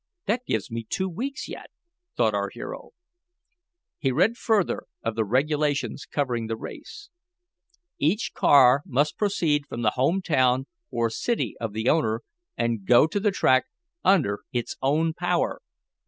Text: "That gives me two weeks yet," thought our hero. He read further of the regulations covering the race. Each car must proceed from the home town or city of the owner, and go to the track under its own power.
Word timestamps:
"That 0.25 0.47
gives 0.47 0.71
me 0.71 0.83
two 0.83 1.07
weeks 1.07 1.47
yet," 1.47 1.69
thought 2.17 2.33
our 2.33 2.49
hero. 2.49 2.89
He 3.99 4.11
read 4.11 4.35
further 4.35 4.87
of 5.03 5.13
the 5.15 5.23
regulations 5.23 6.07
covering 6.09 6.47
the 6.47 6.55
race. 6.55 7.09
Each 7.99 8.31
car 8.33 8.81
must 8.83 9.15
proceed 9.15 9.67
from 9.67 9.83
the 9.83 9.91
home 9.91 10.23
town 10.23 10.65
or 10.89 11.11
city 11.11 11.55
of 11.61 11.73
the 11.73 11.87
owner, 11.87 12.23
and 12.57 12.83
go 12.83 13.05
to 13.05 13.19
the 13.19 13.29
track 13.29 13.65
under 14.03 14.39
its 14.51 14.75
own 14.81 15.13
power. 15.13 15.61